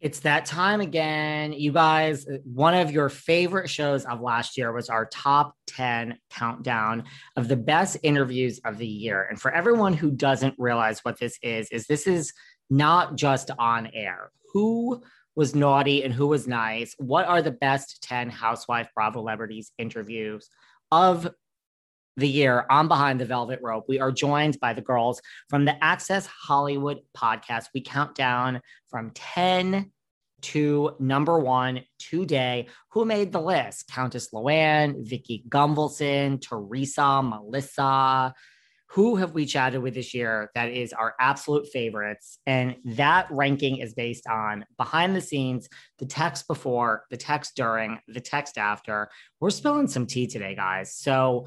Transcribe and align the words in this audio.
It's 0.00 0.20
that 0.20 0.46
time 0.46 0.80
again. 0.80 1.52
You 1.52 1.72
guys, 1.72 2.26
uh, 2.26 2.38
one 2.44 2.72
of 2.74 2.90
your 2.90 3.10
favorite 3.10 3.68
shows 3.68 4.06
of 4.06 4.22
last 4.22 4.56
year 4.56 4.72
was 4.72 4.88
our 4.88 5.04
top 5.06 5.54
10 5.66 6.16
countdown 6.30 7.04
of 7.36 7.48
the 7.48 7.56
best 7.56 7.98
interviews 8.02 8.60
of 8.64 8.78
the 8.78 8.86
year. 8.86 9.26
And 9.28 9.38
for 9.38 9.50
everyone 9.50 9.92
who 9.92 10.10
doesn't 10.10 10.54
realize 10.56 11.00
what 11.00 11.18
this 11.18 11.38
is, 11.42 11.68
is 11.70 11.86
this 11.86 12.06
is 12.06 12.32
not 12.70 13.16
just 13.16 13.50
on 13.58 13.88
air. 13.92 14.30
Who 14.54 15.02
was 15.36 15.54
naughty 15.54 16.02
and 16.02 16.14
who 16.14 16.28
was 16.28 16.48
nice? 16.48 16.94
What 16.96 17.26
are 17.26 17.42
the 17.42 17.50
best 17.50 18.02
10 18.02 18.30
housewife 18.30 18.88
Bravo 18.94 19.20
celebrities 19.20 19.72
interviews 19.76 20.48
of 20.90 21.28
the 22.16 22.28
year 22.28 22.66
on 22.70 22.88
Behind 22.88 23.20
the 23.20 23.24
Velvet 23.24 23.60
Rope. 23.62 23.84
We 23.88 24.00
are 24.00 24.12
joined 24.12 24.58
by 24.60 24.72
the 24.72 24.82
girls 24.82 25.20
from 25.48 25.64
the 25.64 25.82
Access 25.82 26.26
Hollywood 26.26 27.00
podcast. 27.16 27.66
We 27.74 27.82
count 27.82 28.14
down 28.14 28.60
from 28.88 29.10
10 29.14 29.90
to 30.42 30.96
number 30.98 31.38
one 31.38 31.82
today. 31.98 32.68
Who 32.90 33.04
made 33.04 33.32
the 33.32 33.40
list? 33.40 33.88
Countess 33.88 34.30
Luann, 34.32 35.06
Vicki 35.06 35.44
Gunvalson, 35.48 36.40
Teresa, 36.40 37.22
Melissa. 37.22 38.34
Who 38.94 39.14
have 39.16 39.34
we 39.34 39.46
chatted 39.46 39.82
with 39.82 39.94
this 39.94 40.14
year 40.14 40.50
that 40.56 40.68
is 40.70 40.92
our 40.92 41.14
absolute 41.20 41.68
favorites? 41.68 42.38
And 42.44 42.74
that 42.84 43.28
ranking 43.30 43.76
is 43.76 43.94
based 43.94 44.26
on 44.26 44.64
behind 44.76 45.14
the 45.14 45.20
scenes, 45.20 45.68
the 46.00 46.06
text 46.06 46.48
before, 46.48 47.04
the 47.08 47.16
text 47.16 47.54
during, 47.54 48.00
the 48.08 48.20
text 48.20 48.58
after. 48.58 49.08
We're 49.38 49.50
spilling 49.50 49.86
some 49.86 50.06
tea 50.06 50.26
today, 50.26 50.56
guys. 50.56 50.92
So, 50.92 51.46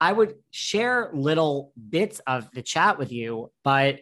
I 0.00 0.12
would 0.12 0.34
share 0.50 1.10
little 1.12 1.72
bits 1.88 2.20
of 2.26 2.50
the 2.52 2.62
chat 2.62 2.98
with 2.98 3.12
you, 3.12 3.50
but 3.62 4.00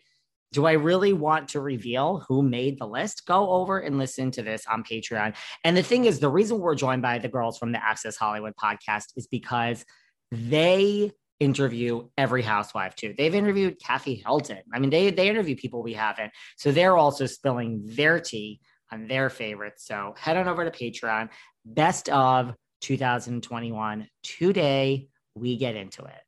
do 0.53 0.67
I 0.67 0.73
really 0.73 1.13
want 1.13 1.49
to 1.51 1.61
reveal 1.61 2.25
who 2.29 2.43
made 2.43 2.79
the 2.79 2.87
list? 2.87 3.27
Go 3.27 3.51
over 3.51 3.79
and 3.79 3.99
listen 3.99 4.31
to 4.33 4.43
this 4.43 4.67
on 4.67 4.85
Patreon. 4.85 5.35
And 5.65 5.77
the 5.77 5.83
thing 5.83 6.05
is, 6.05 6.21
the 6.21 6.29
reason 6.29 6.59
we're 6.59 6.75
joined 6.75 7.03
by 7.03 7.19
the 7.19 7.29
girls 7.29 7.59
from 7.59 7.73
the 7.73 7.83
Access 7.83 8.17
Hollywood 8.17 8.53
podcast 8.63 9.05
is 9.17 9.27
because 9.27 9.85
they 10.31 11.11
interview 11.41 12.09
every 12.17 12.43
housewife 12.43 12.95
too. 12.95 13.15
They've 13.17 13.35
interviewed 13.35 13.81
Kathy 13.83 14.23
Hilton. 14.25 14.63
I 14.73 14.79
mean, 14.79 14.91
they 14.91 15.11
they 15.11 15.29
interview 15.29 15.57
people 15.57 15.83
we 15.83 15.95
haven't. 15.95 16.33
So 16.57 16.71
they're 16.71 16.97
also 16.97 17.27
spilling 17.27 17.83
their 17.85 18.21
tea 18.21 18.61
on 18.93 19.09
their 19.09 19.31
favorites. 19.31 19.87
So 19.87 20.15
head 20.19 20.37
on 20.37 20.49
over 20.49 20.69
to 20.69 20.71
Patreon. 20.71 21.31
Best 21.65 22.09
of 22.11 22.55
2021 22.83 24.07
today 24.23 25.09
we 25.35 25.57
get 25.57 25.77
into 25.77 26.05
it. 26.05 26.23